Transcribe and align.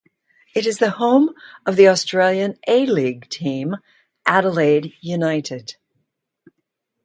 It 0.55 0.65
is 0.65 0.79
the 0.79 0.89
home 0.89 1.35
of 1.63 1.75
the 1.75 1.87
Australian 1.87 2.57
A-League 2.67 3.29
team, 3.29 3.75
Adelaide 4.25 4.93
United. 4.99 5.75